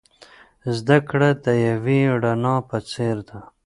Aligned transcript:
زده 0.77 0.97
کړه 1.09 1.29
د 1.43 1.47
یوې 1.69 1.99
رڼا 2.23 2.55
په 2.69 2.77
څیر 2.89 3.17
ده. 3.27 3.39